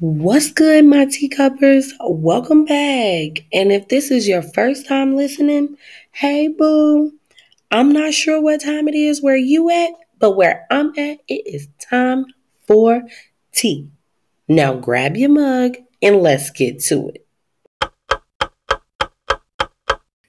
[0.00, 1.94] What's good, my teacuppers?
[2.00, 3.44] Welcome back.
[3.52, 5.76] And if this is your first time listening,
[6.10, 7.12] hey boo.
[7.70, 11.46] I'm not sure what time it is where you at, but where I'm at, it
[11.46, 12.24] is time
[12.66, 13.04] for
[13.52, 13.88] tea.
[14.48, 17.26] Now grab your mug and let's get to it.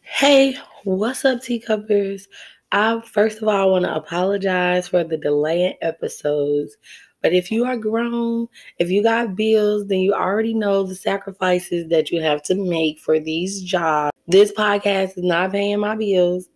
[0.02, 2.28] Hey, what's up, teacuppers?
[2.72, 6.78] I first of all want to apologize for the delay in episodes.
[7.22, 8.48] But if you are grown,
[8.78, 13.00] if you got bills, then you already know the sacrifices that you have to make
[13.00, 14.12] for these jobs.
[14.28, 16.50] This podcast is not paying my bills.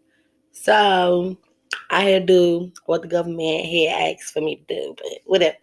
[0.51, 1.37] So
[1.89, 4.95] I had to do what the government had asked for me to do.
[4.97, 5.57] But whatever.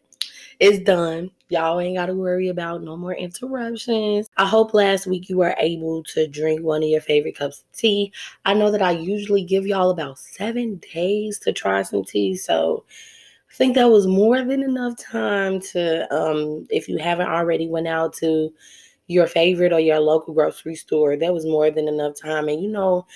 [0.59, 1.31] It's done.
[1.51, 4.27] Y'all ain't got to worry about no more interruptions.
[4.39, 7.79] I hope last week you were able to drink one of your favorite cups of
[7.79, 8.11] tea.
[8.47, 12.37] I know that I usually give y'all about seven days to try some tea.
[12.37, 12.85] So
[13.57, 18.13] think that was more than enough time to, um, if you haven't already went out
[18.15, 18.53] to
[19.07, 22.49] your favorite or your local grocery store, that was more than enough time.
[22.49, 23.07] And you know,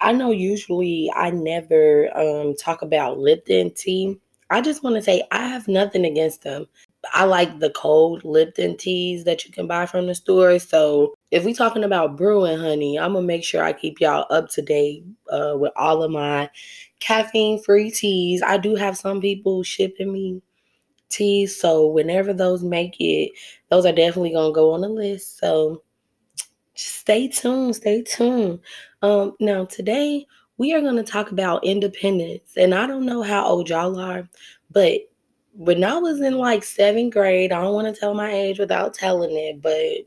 [0.00, 4.18] I know usually I never um, talk about Lipton tea.
[4.50, 6.66] I just want to say I have nothing against them.
[7.12, 10.58] I like the cold Lipton teas that you can buy from the store.
[10.58, 14.50] So if we talking about brewing honey, I'm gonna make sure I keep y'all up
[14.50, 16.50] to date uh, with all of my
[17.00, 18.42] caffeine free teas.
[18.42, 20.42] I do have some people shipping me
[21.08, 23.32] teas, so whenever those make it,
[23.70, 25.38] those are definitely gonna go on the list.
[25.38, 25.82] So
[26.74, 28.60] stay tuned, stay tuned.
[29.02, 30.26] Um, now today
[30.58, 34.28] we are gonna talk about independence, and I don't know how old y'all are,
[34.70, 35.00] but
[35.56, 38.92] when I was in like seventh grade, I don't want to tell my age without
[38.94, 40.06] telling it, but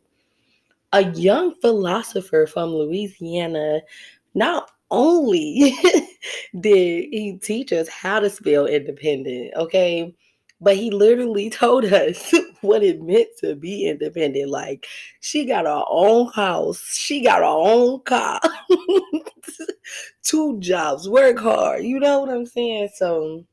[0.94, 3.81] a young philosopher from Louisiana
[4.36, 5.75] not only
[6.59, 10.14] did he teach us how to spell independent, okay,
[10.61, 14.50] but he literally told us what it meant to be independent.
[14.50, 14.86] Like,
[15.19, 18.39] she got her own house, she got her own car,
[20.23, 21.84] two jobs, work hard.
[21.84, 22.90] You know what I'm saying?
[22.95, 23.45] So,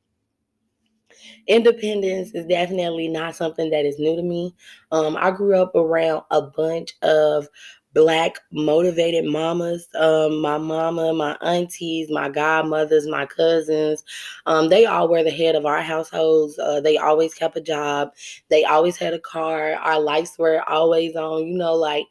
[1.46, 4.54] independence is definitely not something that is new to me.
[4.92, 7.48] Um, I grew up around a bunch of
[7.94, 14.04] black motivated mamas um, my mama my aunties my godmothers my cousins.
[14.44, 16.58] Um, they all were the head of our households.
[16.58, 18.10] Uh, they always kept a job.
[18.50, 19.74] They always had a car.
[19.76, 22.06] Our lights were always on you know like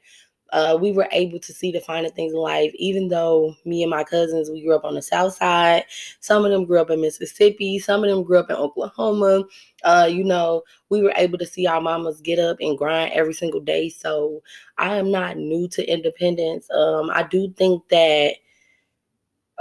[0.51, 3.89] uh, we were able to see the finer things in life, even though me and
[3.89, 5.85] my cousins, we grew up on the south side.
[6.19, 9.43] Some of them grew up in Mississippi, some of them grew up in Oklahoma.
[9.83, 13.33] Uh, you know, we were able to see our mamas get up and grind every
[13.33, 13.89] single day.
[13.89, 14.41] So
[14.77, 16.69] I am not new to independence.
[16.71, 18.35] Um, I do think that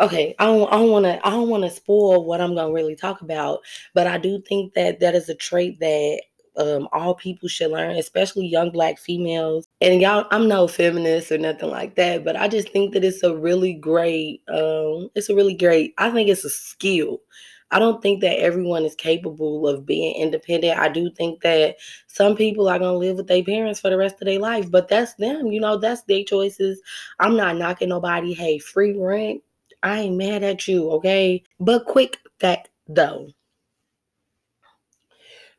[0.01, 2.67] okay i don't, I don't want to i don't want to spoil what i'm going
[2.67, 3.61] to really talk about
[3.93, 6.21] but i do think that that is a trait that
[6.57, 9.67] um, all people should learn, especially young black females.
[9.81, 13.23] And y'all, I'm no feminist or nothing like that, but I just think that it's
[13.23, 17.21] a really great, um, it's a really great, I think it's a skill.
[17.71, 20.79] I don't think that everyone is capable of being independent.
[20.79, 21.77] I do think that
[22.07, 24.71] some people are going to live with their parents for the rest of their life,
[24.71, 26.81] but that's them, you know, that's their choices.
[27.19, 28.33] I'm not knocking nobody.
[28.33, 29.43] Hey, free rent.
[29.83, 31.43] I ain't mad at you, okay?
[31.59, 33.29] But quick fact though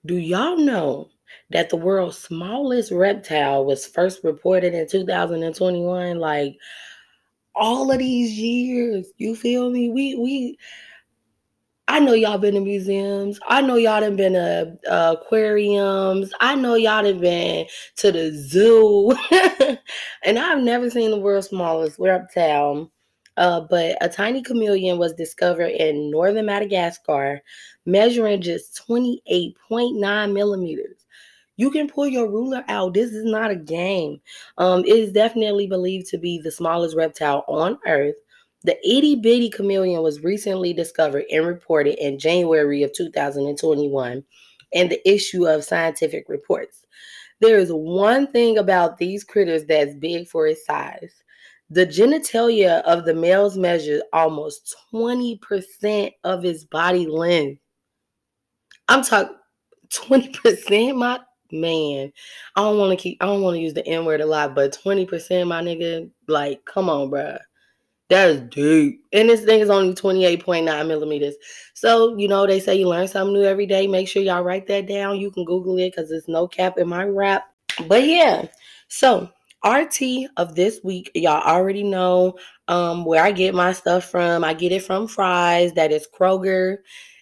[0.05, 1.09] do y'all know
[1.51, 6.19] that the world's smallest reptile was first reported in 2021?
[6.19, 6.57] Like
[7.55, 9.89] all of these years, you feel me?
[9.89, 10.57] We we
[11.87, 13.39] I know y'all been to museums.
[13.47, 16.33] I know y'all done been to uh, aquariums.
[16.39, 17.67] I know y'all done been
[17.97, 19.15] to the zoo.
[20.23, 22.91] and I've never seen the world's smallest reptile.
[23.37, 27.41] Uh, but a tiny chameleon was discovered in northern Madagascar,
[27.85, 31.05] measuring just 28.9 millimeters.
[31.57, 32.93] You can pull your ruler out.
[32.93, 34.19] This is not a game.
[34.57, 38.15] Um, it is definitely believed to be the smallest reptile on Earth.
[38.63, 44.23] The itty bitty chameleon was recently discovered and reported in January of 2021
[44.71, 46.85] in the issue of Scientific Reports.
[47.41, 51.23] There is one thing about these critters that's big for its size
[51.75, 57.59] the genitalia of the males measure almost 20% of his body length.
[58.87, 59.35] I'm talking
[59.91, 61.19] 20%, my
[61.51, 62.13] man.
[62.55, 64.55] I don't want to keep I don't want to use the N word a lot,
[64.55, 67.39] but 20%, my nigga, like, come on, bruh.
[68.07, 69.01] That's deep.
[69.11, 71.35] And this thing is only 28.9 millimeters.
[71.73, 73.85] So, you know, they say you learn something new every day.
[73.85, 75.19] Make sure y'all write that down.
[75.19, 77.47] You can Google it because there's no cap in my rap.
[77.89, 78.45] But yeah,
[78.87, 79.29] so
[79.65, 84.43] RT of this week, y'all already know um, where I get my stuff from.
[84.43, 86.77] I get it from Fry's, that is Kroger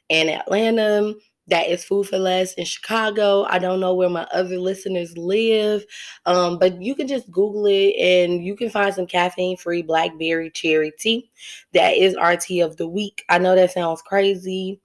[0.09, 1.13] in Atlanta.
[1.47, 3.45] that is Food 4 Less in Chicago.
[3.49, 5.85] I don't know where my other listeners live,
[6.25, 10.49] um, but you can just Google it and you can find some caffeine free blackberry
[10.51, 11.31] cherry tea.
[11.73, 13.23] That is tea of the week.
[13.29, 14.79] I know that sounds crazy.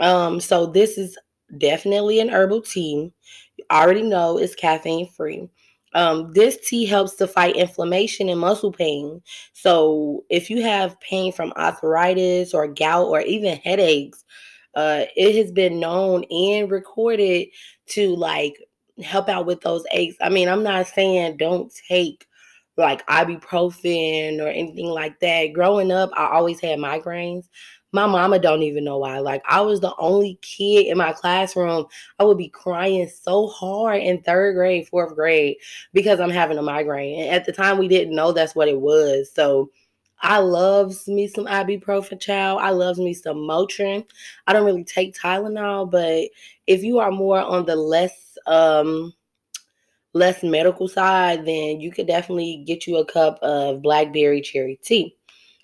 [0.00, 1.18] Um, so this is
[1.58, 3.12] definitely an herbal tea.
[3.56, 5.48] You already know it's caffeine free.
[5.94, 9.20] Um, this tea helps to fight inflammation and muscle pain.
[9.52, 14.24] So, if you have pain from arthritis or gout or even headaches,
[14.74, 17.48] uh, it has been known and recorded
[17.88, 18.54] to like
[19.02, 20.16] help out with those aches.
[20.20, 22.26] I mean, I'm not saying don't take
[22.76, 25.52] like ibuprofen or anything like that.
[25.52, 27.48] Growing up, I always had migraines.
[27.92, 29.18] My mama don't even know why.
[29.18, 31.86] Like I was the only kid in my classroom.
[32.18, 35.56] I would be crying so hard in third grade, fourth grade
[35.92, 37.22] because I'm having a migraine.
[37.22, 39.30] And at the time we didn't know that's what it was.
[39.32, 39.70] So
[40.22, 42.60] I loves me some ibuprofen, child.
[42.62, 44.06] I loves me some Motrin.
[44.46, 46.28] I don't really take Tylenol, but
[46.66, 49.12] if you are more on the less um
[50.14, 55.16] less medical side, then you could definitely get you a cup of blackberry cherry tea.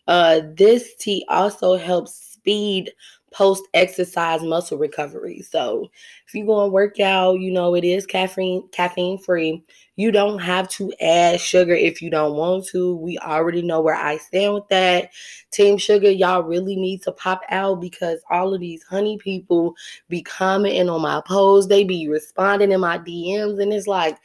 [0.08, 2.90] Uh, this tea also helps speed
[3.31, 5.43] post exercise muscle recovery.
[5.43, 5.90] So
[6.26, 9.62] if you go and work out, you know it is caffeine caffeine free.
[9.96, 12.96] You don't have to add sugar if you don't want to.
[12.96, 15.10] We already know where I stand with that.
[15.50, 19.75] Team Sugar, y'all really need to pop out because all of these honey people
[20.08, 21.69] be commenting on my posts.
[21.69, 24.19] They be responding in my DMs, and it's like,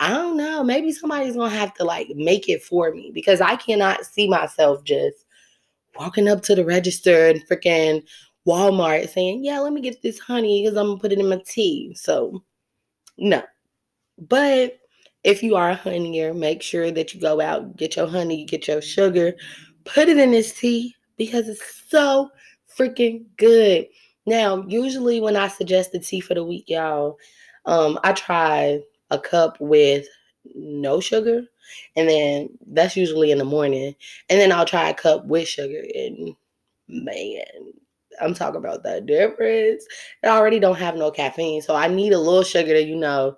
[0.00, 0.64] I don't know.
[0.64, 4.82] Maybe somebody's gonna have to like make it for me because I cannot see myself
[4.82, 5.26] just
[5.94, 8.02] walking up to the register and freaking
[8.48, 11.42] Walmart saying, Yeah, let me get this honey because I'm gonna put it in my
[11.46, 11.94] tea.
[11.94, 12.42] So,
[13.18, 13.42] no.
[14.18, 14.78] But
[15.22, 18.68] if you are a honeyer, make sure that you go out, get your honey, get
[18.68, 19.34] your sugar,
[19.84, 22.30] put it in this tea because it's so
[22.78, 23.86] freaking good.
[24.24, 27.18] Now, usually when I suggest the tea for the week, y'all,
[27.66, 30.06] um, I try a cup with
[30.54, 31.44] no sugar,
[31.96, 33.94] and then that's usually in the morning,
[34.28, 36.34] and then I'll try a cup with sugar, and
[36.88, 37.42] man,
[38.20, 39.84] I'm talking about that difference.
[40.24, 43.36] I already don't have no caffeine, so I need a little sugar to, you know,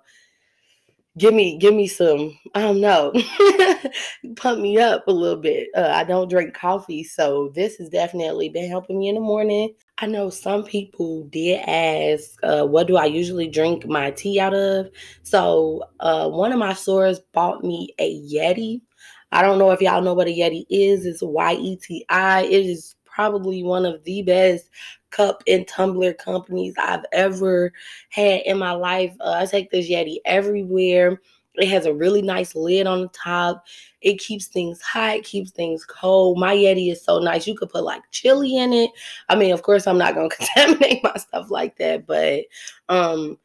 [1.17, 3.13] give me give me some i don't know
[4.35, 5.69] pump me up a little bit.
[5.75, 9.73] Uh, i don't drink coffee so this has definitely been helping me in the morning.
[9.99, 14.53] I know some people did ask uh, what do i usually drink my tea out
[14.53, 14.89] of?
[15.21, 18.81] So uh, one of my stores bought me a yeti.
[19.31, 21.05] I don't know if y'all know what a yeti is.
[21.05, 24.69] It's y-e-t-i it is probably one of the best
[25.13, 27.71] cup and tumbler companies I've ever
[28.09, 29.15] had in my life.
[29.21, 31.21] Uh, I take this Yeti everywhere.
[31.55, 33.63] It has a really nice lid on the top.
[34.01, 36.39] It keeps things hot, keeps things cold.
[36.39, 37.45] My Yeti is so nice.
[37.45, 38.89] You could put like chili in it.
[39.29, 42.45] I mean, of course, I'm not gonna contaminate my stuff like that, but
[42.89, 43.37] um,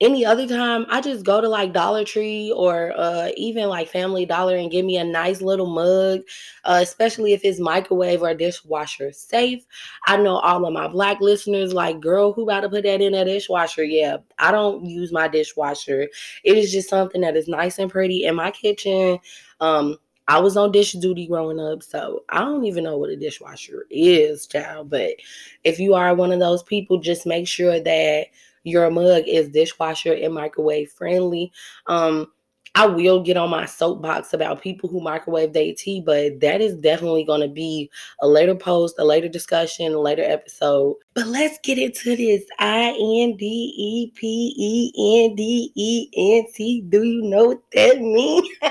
[0.00, 4.26] any other time i just go to like dollar tree or uh, even like family
[4.26, 6.20] dollar and give me a nice little mug
[6.64, 9.64] uh, especially if it's microwave or dishwasher safe.
[10.06, 13.14] I know all of my black listeners like girl who about to put that in
[13.14, 13.84] a dishwasher?
[13.84, 16.08] Yeah i don't use my dishwasher.
[16.42, 19.18] It is just something that is nice and pretty in my kitchen.
[19.60, 23.16] Um I was on dish duty growing up, so I don't even know what a
[23.16, 24.88] dishwasher is, child.
[24.88, 25.16] But
[25.64, 28.26] if you are one of those people, just make sure that
[28.64, 31.52] your mug is dishwasher and microwave friendly.
[31.86, 32.28] Um,
[32.76, 36.74] I will get on my soapbox about people who microwave their tea, but that is
[36.74, 37.88] definitely going to be
[38.20, 40.96] a later post, a later discussion, a later episode.
[41.14, 46.46] But let's get into this I N D E P E N D E N
[46.52, 46.80] T.
[46.88, 48.48] Do you know what that means?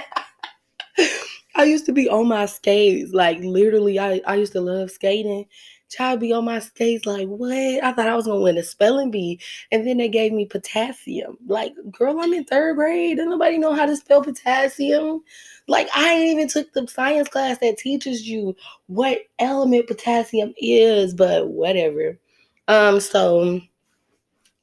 [1.55, 3.13] I used to be on my skates.
[3.13, 5.45] Like literally, I, I used to love skating
[5.95, 7.53] child be on my stage like what?
[7.53, 9.39] I thought i was gonna win a spelling bee
[9.71, 11.38] and then they gave me potassium.
[11.47, 13.17] Like girl i'm in third grade.
[13.17, 15.21] Does nobody know how to spell potassium.
[15.67, 18.55] Like i ain't even took the science class that teaches you
[18.88, 22.17] what element potassium is but whatever.
[22.67, 23.62] Um so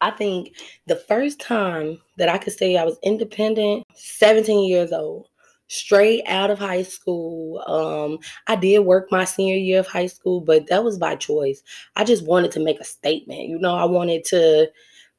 [0.03, 0.57] I think
[0.87, 5.30] the first time that I could say I was independent, 17 years old
[5.71, 7.63] straight out of high school.
[7.67, 11.63] Um, I did work my senior year of high school, but that was by choice.
[11.95, 13.49] I just wanted to make a statement.
[13.49, 14.69] You know, I wanted to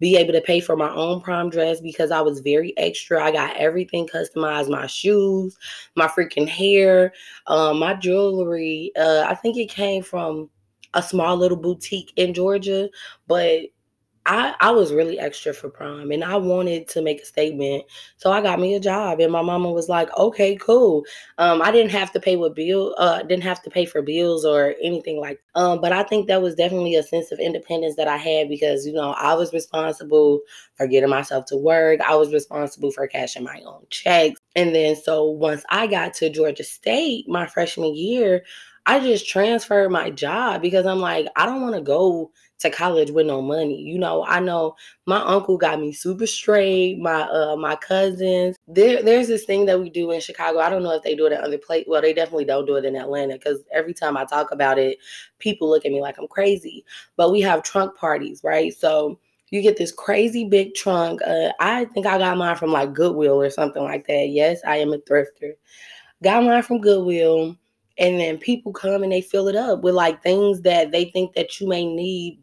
[0.01, 3.23] be able to pay for my own prom dress because I was very extra.
[3.23, 5.57] I got everything customized my shoes,
[5.95, 7.13] my freaking hair,
[7.47, 8.91] um, my jewelry.
[8.99, 10.49] Uh, I think it came from
[10.93, 12.89] a small little boutique in Georgia,
[13.25, 13.61] but
[14.25, 17.85] I, I was really extra for prom and I wanted to make a statement.
[18.17, 21.03] So I got me a job and my mama was like, okay, cool.
[21.39, 24.45] Um, I didn't have to pay with bill, uh, didn't have to pay for bills
[24.45, 28.07] or anything like, um, but I think that was definitely a sense of independence that
[28.07, 30.41] I had because, you know, I was responsible
[30.75, 31.99] for getting myself to work.
[32.01, 34.39] I was responsible for cashing my own checks.
[34.55, 38.43] And then so once I got to Georgia State my freshman year,
[38.85, 43.11] I just transferred my job because I'm like, I don't want to go to college
[43.11, 43.81] with no money.
[43.81, 44.75] You know, I know
[45.05, 48.55] my uncle got me super straight, my uh my cousins.
[48.67, 50.59] There there's this thing that we do in Chicago.
[50.59, 51.87] I don't know if they do it at other places.
[51.89, 54.99] Well, they definitely don't do it in Atlanta because every time I talk about it,
[55.39, 56.85] people look at me like I'm crazy.
[57.17, 58.73] But we have trunk parties, right?
[58.73, 61.21] So you get this crazy big trunk.
[61.23, 64.29] Uh, I think I got mine from like Goodwill or something like that.
[64.29, 65.53] Yes, I am a thrifter.
[66.23, 67.57] Got mine from Goodwill
[67.97, 71.33] and then people come and they fill it up with like things that they think
[71.33, 72.39] that you may need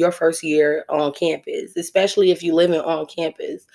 [0.00, 3.66] your first year on campus, especially if you live in on campus.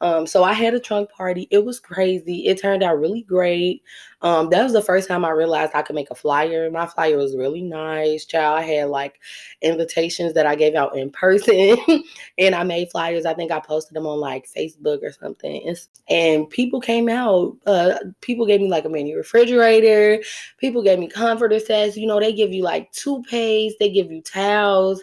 [0.00, 1.46] Um, so I had a trunk party.
[1.50, 2.46] It was crazy.
[2.46, 3.82] It turned out really great.
[4.22, 6.70] Um, that was the first time I realized I could make a flyer.
[6.70, 8.24] My flyer was really nice.
[8.24, 9.20] Child, I had like
[9.62, 11.76] invitations that I gave out in person,
[12.38, 13.26] and I made flyers.
[13.26, 15.74] I think I posted them on like Facebook or something.
[16.08, 17.56] And, people came out.
[17.66, 20.22] Uh, people gave me like a mini refrigerator.
[20.58, 21.96] People gave me comforter sets.
[21.96, 23.76] You know, they give you like toothpaste.
[23.78, 25.02] They give you towels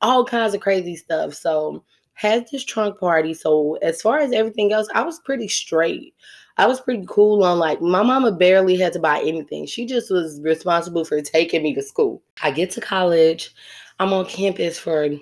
[0.00, 1.34] all kinds of crazy stuff.
[1.34, 3.32] So had this trunk party.
[3.32, 6.14] So as far as everything else, I was pretty straight.
[6.56, 9.66] I was pretty cool on like my mama barely had to buy anything.
[9.66, 12.20] She just was responsible for taking me to school.
[12.42, 13.54] I get to college.
[14.00, 15.20] I'm on campus for about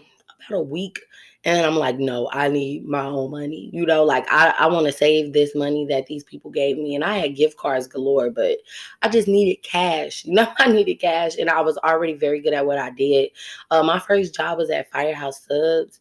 [0.51, 0.99] a week
[1.47, 3.71] and I'm like, no, I need my own money.
[3.73, 6.97] You know, like I, I want to save this money that these people gave me.
[6.97, 8.59] And I had gift cards galore, but
[9.03, 10.25] I just needed cash.
[10.27, 11.37] You know, I needed cash.
[11.39, 13.31] And I was already very good at what I did.
[13.71, 16.01] Uh, my first job was at Firehouse Subs.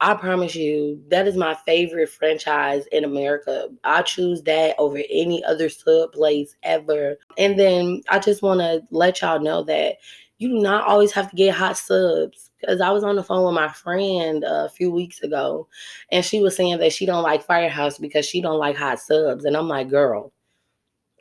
[0.00, 3.68] I promise you, that is my favorite franchise in America.
[3.82, 7.16] I choose that over any other sub place ever.
[7.38, 9.96] And then I just want to let y'all know that
[10.38, 13.44] you do not always have to get hot subs because I was on the phone
[13.44, 15.68] with my friend a few weeks ago,
[16.12, 19.44] and she was saying that she don't like Firehouse because she don't like hot subs,
[19.44, 20.32] and I'm like, girl,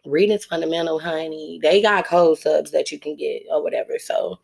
[0.05, 1.59] reading's fundamental, honey.
[1.61, 3.97] They got cold subs that you can get or whatever.
[3.99, 4.39] So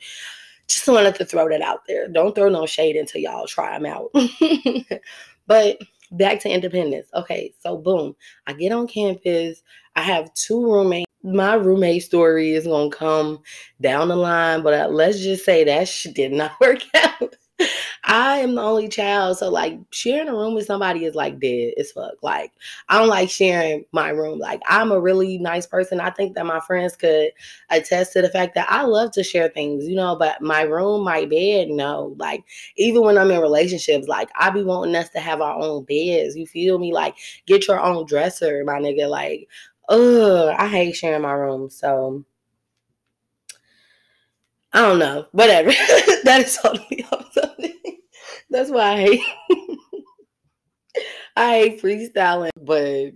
[0.67, 2.07] just wanted to throw that out there.
[2.07, 4.11] Don't throw no shade until y'all try them out.
[5.47, 5.77] but
[6.11, 7.09] back to independence.
[7.13, 8.15] Okay, so boom,
[8.47, 9.63] I get on campus.
[9.95, 13.39] I have two roommates my roommate story is gonna come
[13.81, 17.35] down the line, but uh, let's just say that shit did not work out.
[18.03, 21.73] I am the only child, so like sharing a room with somebody is like dead
[21.77, 22.15] as fuck.
[22.23, 22.51] Like
[22.89, 24.39] I don't like sharing my room.
[24.39, 25.99] Like I'm a really nice person.
[25.99, 27.29] I think that my friends could
[27.69, 30.15] attest to the fact that I love to share things, you know.
[30.15, 32.15] But my room, my bed, no.
[32.17, 32.43] Like
[32.77, 36.35] even when I'm in relationships, like I be wanting us to have our own beds.
[36.35, 36.93] You feel me?
[36.93, 39.07] Like get your own dresser, my nigga.
[39.09, 39.47] Like
[39.91, 41.69] ugh, I hate sharing my room.
[41.69, 42.25] So
[44.73, 45.25] I don't know.
[45.31, 45.69] Whatever.
[46.23, 47.03] that is something.
[48.49, 49.21] That's why I hate
[51.35, 53.13] I hate freestyling, but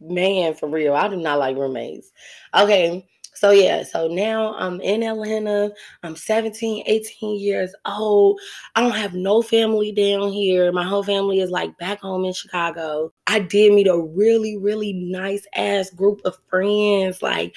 [0.00, 2.10] man, for real, I do not like roommates.
[2.54, 3.08] Okay.
[3.36, 5.70] So yeah, so now I'm in Atlanta.
[6.02, 8.40] I'm 17, 18 years old.
[8.74, 10.72] I don't have no family down here.
[10.72, 13.12] My whole family is like back home in Chicago.
[13.26, 17.20] I did meet a really, really nice ass group of friends.
[17.20, 17.54] Like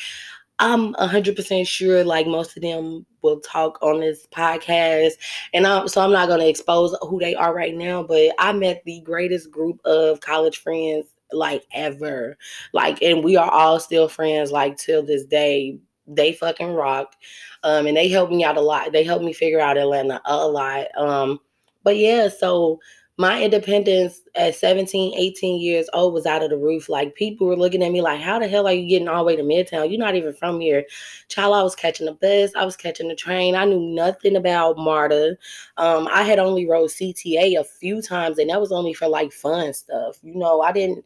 [0.59, 5.13] I'm 100% sure like most of them will talk on this podcast
[5.53, 8.51] and I'm, so I'm not going to expose who they are right now, but I
[8.51, 12.37] met the greatest group of college friends like ever.
[12.73, 15.79] Like, and we are all still friends like till this day.
[16.07, 17.15] They fucking rock.
[17.63, 18.91] Um, and they helped me out a lot.
[18.91, 20.87] They helped me figure out Atlanta a lot.
[20.97, 21.39] Um,
[21.83, 22.79] but yeah, so
[23.19, 26.87] my independence at 17, 18 years old was out of the roof.
[26.87, 29.27] Like people were looking at me like, how the hell are you getting all the
[29.27, 29.91] way to Midtown?
[29.91, 30.85] You're not even from here.
[31.27, 33.55] Child, I was catching the bus, I was catching the train.
[33.55, 35.35] I knew nothing about MARTA.
[35.75, 39.33] Um, I had only rode CTA a few times, and that was only for like
[39.33, 40.17] fun stuff.
[40.23, 41.03] You know, I didn't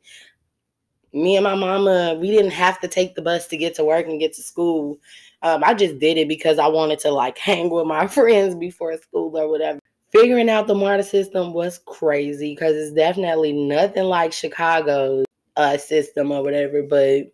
[1.13, 4.05] me and my mama, we didn't have to take the bus to get to work
[4.05, 4.99] and get to school.
[5.41, 8.95] Um, I just did it because I wanted to like hang with my friends before
[8.97, 9.79] school or whatever
[10.13, 15.25] figuring out the MARTA system was crazy because it's definitely nothing like Chicago's
[15.57, 17.33] uh, system or whatever, but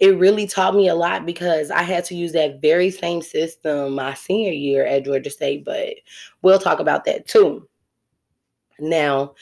[0.00, 3.94] it really taught me a lot because I had to use that very same system
[3.94, 5.94] my senior year at Georgia State, but
[6.42, 7.68] we'll talk about that too.
[8.80, 9.34] Now,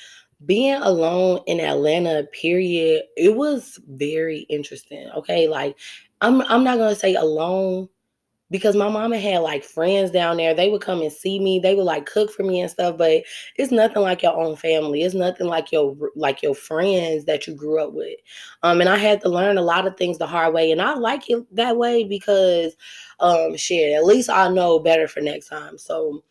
[0.45, 5.09] being alone in Atlanta, period, it was very interesting.
[5.17, 5.79] Okay, like
[6.21, 7.89] I'm I'm not gonna say alone
[8.51, 10.55] because my mama had like friends down there.
[10.55, 11.59] They would come and see me.
[11.59, 12.99] They would like cook for me and stuff.
[12.99, 13.23] But
[13.57, 15.03] it's nothing like your own family.
[15.03, 18.17] It's nothing like your like your friends that you grew up with.
[18.63, 20.95] Um, and I had to learn a lot of things the hard way, and I
[20.95, 22.77] like it that way because,
[23.21, 25.79] um, shit, at least I know better for next time.
[25.79, 26.23] So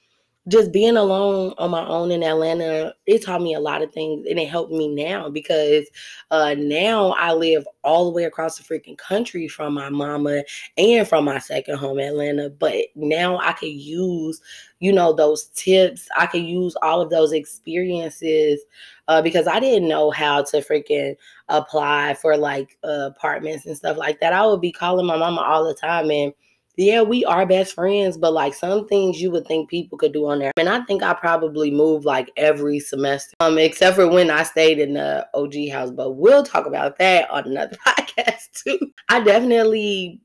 [0.47, 4.25] just being alone on my own in Atlanta, it taught me a lot of things
[4.27, 5.87] and it helped me now because
[6.31, 10.43] uh, now I live all the way across the freaking country from my mama
[10.77, 12.49] and from my second home, Atlanta.
[12.49, 14.41] But now I could use,
[14.79, 16.07] you know, those tips.
[16.17, 18.61] I could use all of those experiences
[19.07, 21.15] uh, because I didn't know how to freaking
[21.49, 24.33] apply for like uh, apartments and stuff like that.
[24.33, 26.33] I would be calling my mama all the time and
[26.79, 30.27] yeah, we are best friends, but like some things you would think people could do
[30.27, 30.53] on there.
[30.55, 34.79] And I think I probably moved like every semester, um, except for when I stayed
[34.79, 35.91] in the OG house.
[35.91, 38.79] But we'll talk about that on another podcast too.
[39.09, 40.21] I definitely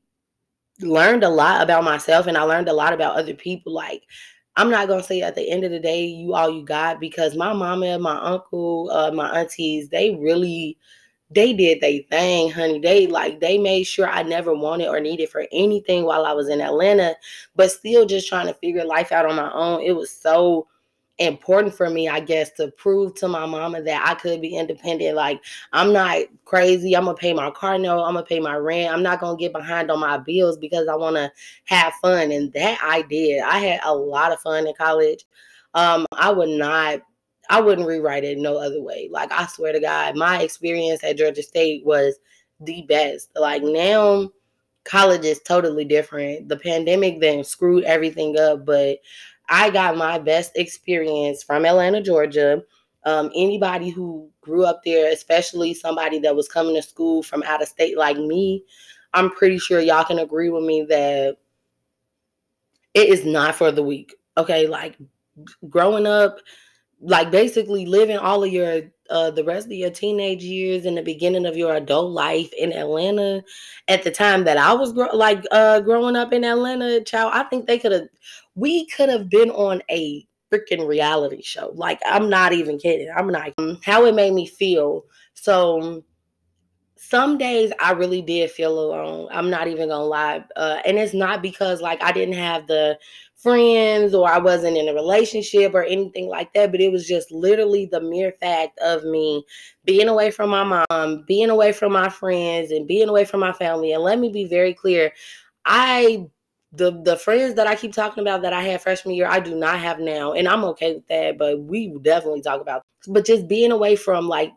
[0.79, 3.73] learned a lot about myself and I learned a lot about other people.
[3.73, 4.03] Like,
[4.55, 7.35] I'm not gonna say at the end of the day, you all you got because
[7.35, 10.77] my mama, my uncle, uh, my aunties, they really
[11.31, 12.79] they did their thing, honey.
[12.79, 16.49] They like they made sure I never wanted or needed for anything while I was
[16.49, 17.15] in Atlanta,
[17.55, 19.81] but still just trying to figure life out on my own.
[19.81, 20.67] It was so
[21.17, 25.15] important for me, I guess, to prove to my mama that I could be independent.
[25.15, 25.41] Like
[25.73, 26.95] I'm not crazy.
[26.95, 28.03] I'm gonna pay my car note.
[28.03, 28.93] I'm gonna pay my rent.
[28.93, 31.31] I'm not gonna get behind on my bills because I want to
[31.65, 33.41] have fun, and that I did.
[33.41, 35.25] I had a lot of fun in college.
[35.73, 37.01] Um, I would not
[37.49, 39.09] I wouldn't rewrite it no other way.
[39.11, 42.15] Like I swear to God, my experience at Georgia State was
[42.59, 43.29] the best.
[43.35, 44.29] Like now
[44.83, 46.47] college is totally different.
[46.49, 48.99] The pandemic then screwed everything up, but
[49.49, 52.63] I got my best experience from Atlanta, Georgia.
[53.03, 57.61] Um, anybody who grew up there, especially somebody that was coming to school from out
[57.61, 58.63] of state like me,
[59.13, 61.37] I'm pretty sure y'all can agree with me that
[62.95, 64.15] it is not for the weak.
[64.37, 64.97] Okay, like
[65.69, 66.39] growing up
[67.05, 71.01] like basically living all of your uh the rest of your teenage years and the
[71.01, 73.43] beginning of your adult life in Atlanta
[73.87, 77.43] at the time that I was gro- like uh growing up in Atlanta child I
[77.43, 78.07] think they could have
[78.55, 81.71] we could have been on a freaking reality show.
[81.75, 83.11] Like I'm not even kidding.
[83.15, 85.05] I'm not um, how it made me feel.
[85.33, 86.03] So
[87.09, 89.27] some days I really did feel alone.
[89.31, 90.43] I'm not even gonna lie.
[90.55, 92.97] Uh, and it's not because like I didn't have the
[93.35, 97.31] friends or I wasn't in a relationship or anything like that, but it was just
[97.31, 99.45] literally the mere fact of me
[99.83, 103.53] being away from my mom, being away from my friends, and being away from my
[103.53, 103.91] family.
[103.91, 105.11] And let me be very clear,
[105.65, 106.25] I
[106.71, 109.55] the the friends that I keep talking about that I had freshman year, I do
[109.55, 111.37] not have now, and I'm okay with that.
[111.37, 114.51] But we definitely talk about, but just being away from like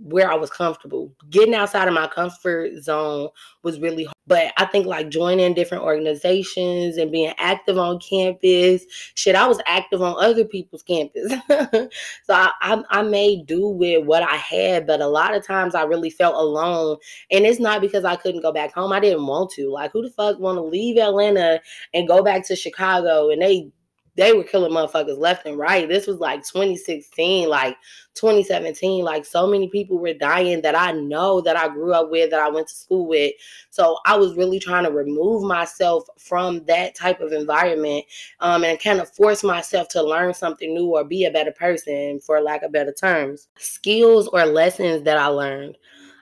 [0.00, 1.12] where I was comfortable.
[1.30, 3.28] Getting outside of my comfort zone
[3.62, 4.14] was really hard.
[4.28, 9.60] But I think like joining different organizations and being active on campus, shit, I was
[9.66, 11.32] active on other people's campus.
[11.48, 15.74] so I, I, I made do with what I had, but a lot of times
[15.74, 16.96] I really felt alone.
[17.30, 18.92] And it's not because I couldn't go back home.
[18.92, 19.70] I didn't want to.
[19.70, 21.60] Like, who the fuck want to leave Atlanta
[21.94, 23.70] and go back to Chicago and they
[24.16, 25.88] they were killing motherfuckers left and right.
[25.88, 27.76] This was like 2016, like
[28.14, 29.04] 2017.
[29.04, 32.40] Like so many people were dying that I know that I grew up with, that
[32.40, 33.32] I went to school with.
[33.70, 38.04] So I was really trying to remove myself from that type of environment
[38.40, 42.20] um, and kind of force myself to learn something new or be a better person,
[42.20, 43.48] for lack of better terms.
[43.58, 45.76] Skills or lessons that I learned.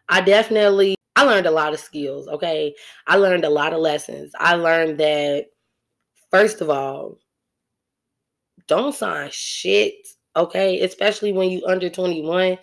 [0.09, 2.74] I definitely I learned a lot of skills, okay?
[3.07, 4.33] I learned a lot of lessons.
[4.38, 5.46] I learned that
[6.30, 7.18] first of all,
[8.68, 9.94] don't sign shit,
[10.37, 10.81] okay?
[10.81, 12.59] Especially when you under 21.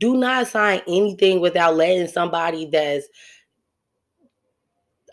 [0.00, 3.06] Do not sign anything without letting somebody that's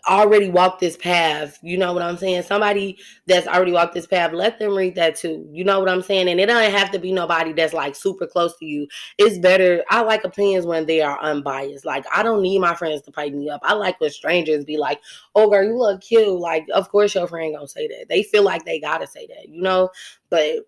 [0.08, 1.58] already walked this path.
[1.62, 2.42] You know what I'm saying?
[2.42, 5.46] Somebody that's already walked this path, let them read that too.
[5.50, 6.28] You know what I'm saying?
[6.28, 8.86] And it doesn't have to be nobody that's like super close to you.
[9.18, 9.84] It's better.
[9.90, 11.84] I like opinions when they are unbiased.
[11.84, 13.60] Like I don't need my friends to pipe me up.
[13.64, 15.00] I like when strangers be like,
[15.34, 18.06] "Oh, girl, you look cute." Like, of course your friend gonna say that.
[18.08, 19.90] They feel like they gotta say that, you know.
[20.30, 20.66] But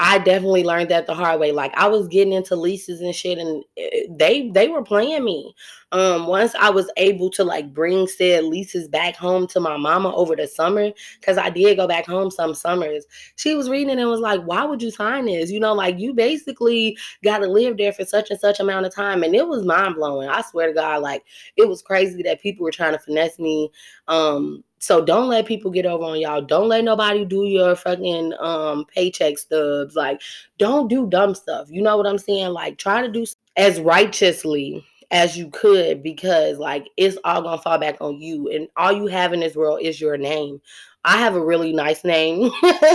[0.00, 1.50] I definitely learned that the hard way.
[1.50, 5.54] Like I was getting into leases and shit, and eh, they they were playing me.
[5.90, 10.14] Um, once I was able to like bring said leases back home to my mama
[10.14, 13.06] over the summer, because I did go back home some summers.
[13.36, 15.50] She was reading and was like, "Why would you sign this?
[15.50, 18.94] You know, like you basically got to live there for such and such amount of
[18.94, 20.28] time." And it was mind blowing.
[20.28, 21.24] I swear to God, like
[21.56, 23.70] it was crazy that people were trying to finesse me.
[24.06, 26.42] Um, so don't let people get over on y'all.
[26.42, 29.96] Don't let nobody do your fucking um paycheck stubs.
[29.96, 30.20] Like,
[30.58, 31.68] don't do dumb stuff.
[31.70, 32.52] You know what I'm saying?
[32.52, 37.78] Like, try to do as righteously as you could because like it's all gonna fall
[37.78, 40.60] back on you and all you have in this world is your name
[41.04, 42.50] i have a really nice name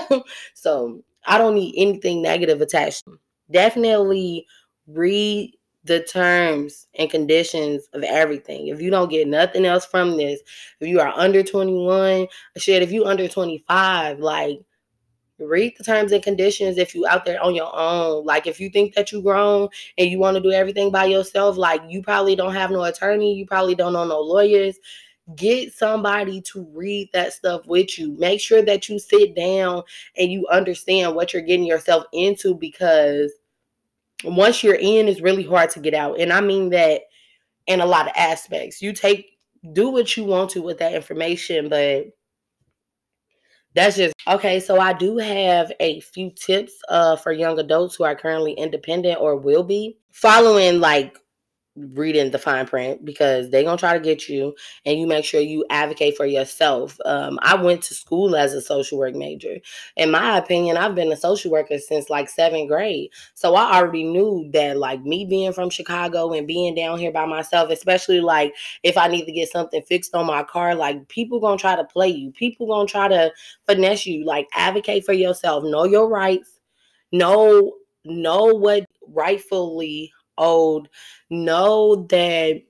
[0.54, 3.04] so i don't need anything negative attached
[3.52, 4.46] definitely
[4.88, 5.52] read
[5.84, 8.67] the terms and conditions of everything.
[8.67, 10.39] If you don't get nothing else from this
[10.80, 14.60] if you are under 21 shit if you under 25 like
[15.39, 18.26] read the terms and conditions if you out there on your own.
[18.26, 19.67] Like if you think that you grown
[19.98, 23.36] and you want to do everything by yourself like you probably don't have no attorney
[23.36, 24.78] you probably don't know no lawyers
[25.36, 28.15] get somebody to read that stuff with you.
[28.17, 29.84] Make sure that you sit down
[30.17, 33.32] and you understand what you're getting yourself into because
[34.24, 37.02] once you're in it's really hard to get out and i mean that
[37.68, 39.38] in a lot of aspects you take
[39.74, 42.08] do what you want to with that information but
[43.76, 44.60] that's just okay.
[44.60, 49.20] So I do have a few tips uh, for young adults who are currently independent
[49.20, 51.18] or will be following like
[51.76, 54.54] reading the fine print because they're gonna try to get you
[54.86, 56.98] and you make sure you advocate for yourself.
[57.06, 59.58] Um, i went to school as a social work major.
[59.98, 63.10] In my opinion i've been a social worker since like seventh grade.
[63.34, 67.26] So i already knew that like me being from chicago and being down here by
[67.26, 71.40] myself especially like if i need to get something fixed on my car like people
[71.40, 72.32] gonna try to play you.
[72.32, 73.32] People gonna try to
[73.68, 74.26] finesse you.
[74.26, 75.64] Like advocate for yourself.
[75.64, 76.60] Know your rights.
[77.14, 77.74] Know
[78.06, 80.89] know what rightfully old
[81.30, 82.62] know that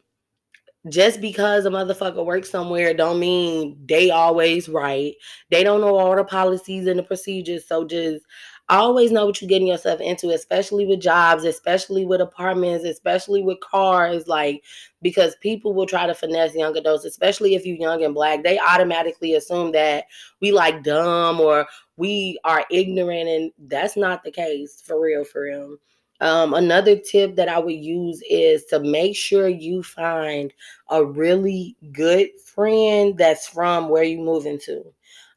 [0.89, 5.13] just because a motherfucker works somewhere don't mean they always right.
[5.49, 7.65] They don't know all the policies and the procedures.
[7.65, 8.26] So just
[8.69, 13.62] always know what you're getting yourself into, especially with jobs, especially with apartments, especially with
[13.62, 14.28] cars.
[14.28, 14.63] Like,
[15.02, 18.43] because people will try to finesse young adults, especially if you're young and black.
[18.43, 20.06] They automatically assume that
[20.41, 25.43] we like dumb or we are ignorant, and that's not the case for real, for
[25.43, 25.78] real.
[26.23, 30.53] Um, another tip that I would use is to make sure you find
[30.89, 34.86] a really good friend that's from where you move into,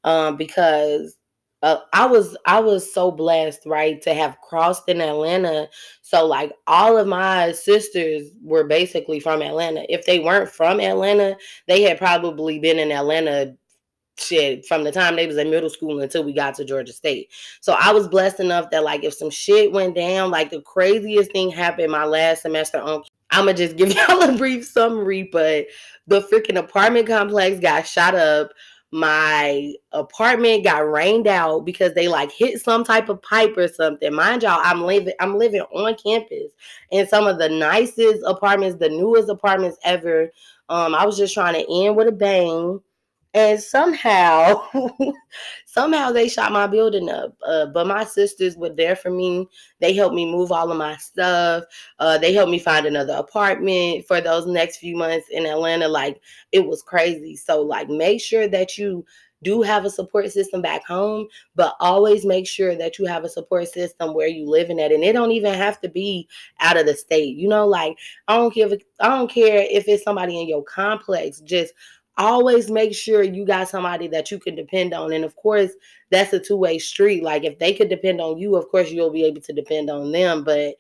[0.05, 1.17] um, because
[1.63, 5.69] uh, I was I was so blessed, right, to have crossed in Atlanta.
[6.03, 9.85] So like all of my sisters were basically from Atlanta.
[9.89, 13.57] If they weren't from Atlanta, they had probably been in Atlanta
[14.19, 17.31] shit from the time they was in middle school until we got to Georgia State.
[17.61, 21.33] So I was blessed enough that like if some shit went down, like the craziest
[21.33, 25.67] thing happened my last semester on I'ma just give y'all a brief summary, but
[26.07, 28.53] the freaking apartment complex got shot up.
[28.93, 34.15] My apartment got rained out because they like hit some type of pipe or something.
[34.15, 36.53] Mind y'all, I'm living I'm living on campus
[36.93, 40.31] in some of the nicest apartments, the newest apartments ever.
[40.69, 42.81] Um, I was just trying to end with a bang
[43.37, 44.63] and somehow
[45.67, 49.47] somehow they shot my building up uh, but my sisters were there for me
[49.79, 51.63] they helped me move all of my stuff
[51.99, 56.21] uh, they helped me find another apartment for those next few months in atlanta like
[56.51, 59.05] it was crazy so like make sure that you
[59.43, 63.29] do have a support system back home, but always make sure that you have a
[63.29, 64.93] support system where you living at.
[64.93, 66.27] And it don't even have to be
[66.61, 67.37] out of the state.
[67.37, 71.41] You know, like I don't give I don't care if it's somebody in your complex.
[71.41, 71.75] Just
[72.17, 75.13] always make sure you got somebody that you can depend on.
[75.13, 75.73] And of course,
[76.11, 77.23] that's a two way street.
[77.23, 80.13] Like if they could depend on you, of course, you'll be able to depend on
[80.13, 80.45] them.
[80.45, 80.77] But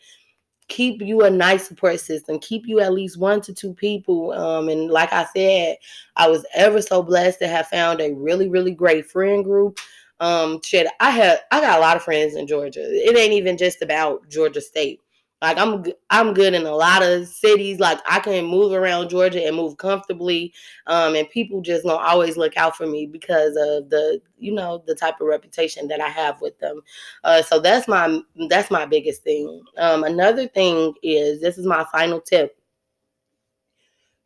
[0.68, 2.38] keep you a nice support system.
[2.40, 4.32] Keep you at least one to two people.
[4.32, 5.76] Um, and like I said,
[6.16, 9.78] I was ever so blessed to have found a really, really great friend group.
[10.18, 12.80] Um, shit, I had I got a lot of friends in Georgia.
[12.82, 15.00] It ain't even just about Georgia State.
[15.42, 17.78] Like I'm I'm good in a lot of cities.
[17.78, 20.54] Like I can move around Georgia and move comfortably.
[20.86, 24.82] Um, and people just gonna always look out for me because of the you know
[24.86, 26.80] the type of reputation that I have with them.
[27.22, 29.62] Uh, so that's my that's my biggest thing.
[29.76, 32.56] Um, another thing is this is my final tip.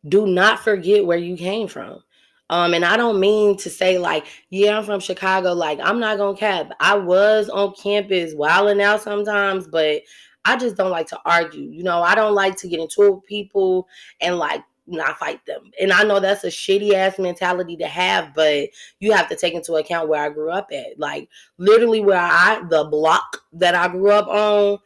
[0.07, 2.01] Do not forget where you came from.
[2.49, 5.53] Um, and I don't mean to say like, yeah, I'm from Chicago.
[5.53, 6.71] Like, I'm not gonna cap.
[6.81, 10.01] I was on campus wilding out sometimes, but
[10.45, 11.69] I just don't like to argue.
[11.69, 13.87] You know, I don't like to get into it with people
[14.19, 15.71] and like not fight them.
[15.79, 19.53] And I know that's a shitty ass mentality to have, but you have to take
[19.53, 20.99] into account where I grew up at.
[20.99, 24.79] Like literally where I the block that I grew up on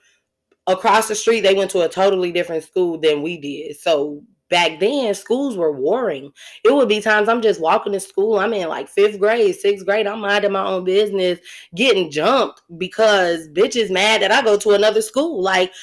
[0.68, 3.78] across the street, they went to a totally different school than we did.
[3.78, 6.32] So back then schools were warring.
[6.64, 8.40] It would be times I'm just walking to school.
[8.40, 10.08] I'm in like fifth grade, sixth grade.
[10.08, 11.40] I'm minding my own business,
[11.76, 15.42] getting jumped because bitches mad that I go to another school.
[15.42, 15.74] Like,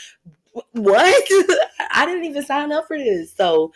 [0.72, 1.24] what?
[1.90, 3.34] I didn't even sign up for this.
[3.34, 3.72] So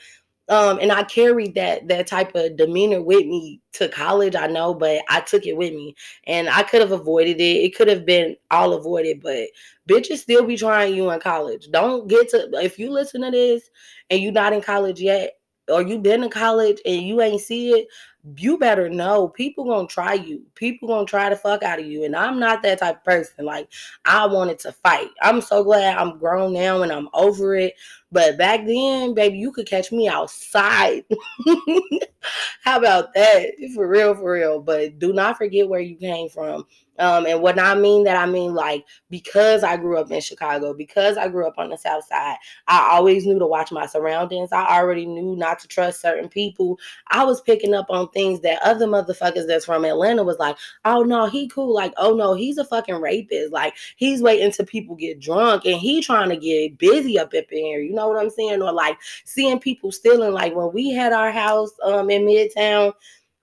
[0.48, 4.36] Um, and I carried that that type of demeanor with me to college.
[4.36, 7.64] I know, but I took it with me, and I could have avoided it.
[7.64, 9.48] It could have been all avoided, but
[9.88, 11.68] bitches still be trying you in college.
[11.70, 13.70] Don't get to if you listen to this
[14.10, 15.32] and you're not in college yet,
[15.68, 17.88] or you been in college and you ain't see it,
[18.36, 20.42] you better know people gonna try you.
[20.54, 22.04] People gonna try to fuck out of you.
[22.04, 23.44] And I'm not that type of person.
[23.44, 23.68] Like
[24.04, 25.08] I wanted to fight.
[25.22, 27.74] I'm so glad I'm grown now and I'm over it.
[28.16, 31.04] But back then, baby, you could catch me outside.
[32.62, 33.50] How about that?
[33.74, 34.58] For real, for real.
[34.58, 36.64] But do not forget where you came from.
[36.98, 40.72] Um, and what I mean that, I mean like because I grew up in Chicago,
[40.72, 42.36] because I grew up on the South Side,
[42.68, 44.50] I always knew to watch my surroundings.
[44.52, 46.78] I already knew not to trust certain people.
[47.08, 51.02] I was picking up on things that other motherfuckers that's from Atlanta was like, oh
[51.02, 51.74] no, he cool.
[51.74, 53.52] Like, oh no, he's a fucking rapist.
[53.52, 57.44] Like, he's waiting till people get drunk and he trying to get busy up in
[57.50, 57.80] here.
[57.80, 58.62] You know what I'm saying?
[58.62, 60.32] Or like seeing people stealing.
[60.32, 62.92] Like when we had our house um in Midtown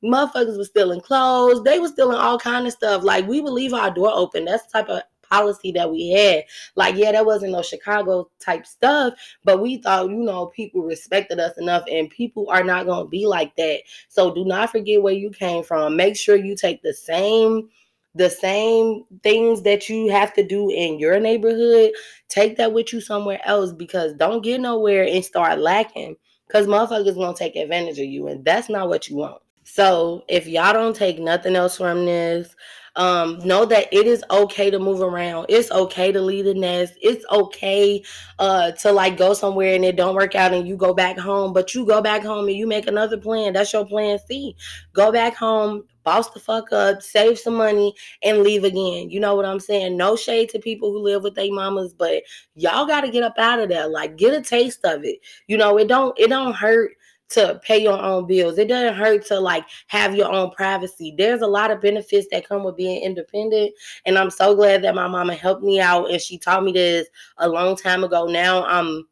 [0.04, 1.63] motherfuckers were stealing clothes.
[1.63, 3.04] They were stealing all kind of stuff.
[3.04, 4.43] Like we would leave our door open.
[4.43, 5.02] That's the type of
[5.34, 6.43] policy that we had.
[6.76, 11.39] Like, yeah, that wasn't no Chicago type stuff, but we thought, you know, people respected
[11.39, 13.82] us enough, and people are not gonna be like that.
[14.10, 15.95] So do not forget where you came from.
[15.95, 17.69] Make sure you take the same
[18.15, 21.91] the same things that you have to do in your neighborhood,
[22.30, 26.15] take that with you somewhere else because don't get nowhere and start lacking
[26.47, 29.41] because motherfuckers gonna take advantage of you, and that's not what you want.
[29.63, 32.54] So if y'all don't take nothing else from this,
[32.95, 35.47] um, know that it is okay to move around.
[35.49, 36.93] It's okay to leave the nest.
[37.02, 38.04] It's okay
[38.38, 41.54] uh, to like go somewhere and it don't work out and you go back home,
[41.54, 43.54] but you go back home and you make another plan.
[43.54, 44.56] That's your plan C.
[44.93, 49.10] Go back home, boss the fuck up, save some money, and leave again.
[49.10, 49.98] You know what I'm saying?
[49.98, 52.24] No shade to people who live with their mamas, but
[52.56, 53.88] y'all got to get up out of there.
[53.88, 55.20] Like get a taste of it.
[55.48, 56.92] You know, it don't it don't hurt
[57.30, 58.58] to pay your own bills.
[58.58, 61.13] It doesn't hurt to like have your own privacy.
[61.18, 63.74] There's a lot of benefits that come with being independent.
[64.06, 67.08] And I'm so glad that my mama helped me out and she taught me this
[67.38, 68.26] a long time ago.
[68.26, 69.08] Now I'm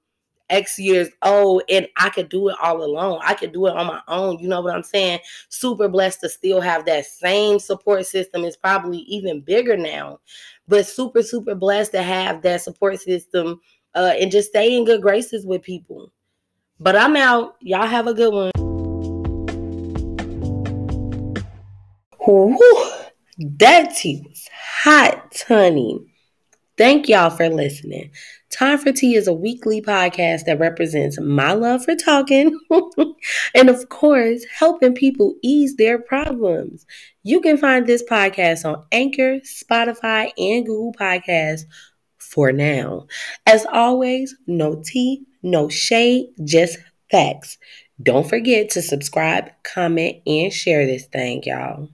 [0.52, 3.20] X years old and I could do it all alone.
[3.24, 4.38] I could do it on my own.
[4.40, 5.20] You know what I'm saying?
[5.50, 8.44] Super blessed to still have that same support system.
[8.44, 10.20] It's probably even bigger now,
[10.68, 13.60] but super, super blessed to have that support system
[13.96, 16.12] uh, and just stay in good graces with people.
[16.80, 17.56] But I'm out.
[17.62, 18.52] Y'all have a good one.
[22.26, 22.92] Whew,
[23.38, 24.48] that tea was
[24.84, 26.00] hot, honey.
[26.78, 28.12] Thank y'all for listening.
[28.52, 32.60] Time for Tea is a weekly podcast that represents my love for talking
[33.56, 36.86] and, of course, helping people ease their problems.
[37.24, 41.62] You can find this podcast on Anchor, Spotify, and Google Podcasts
[42.18, 43.08] for now.
[43.46, 46.78] As always, no tea, no shade, just
[47.10, 47.58] facts.
[48.04, 51.90] Don't forget to subscribe, comment, and share this thing, y'all.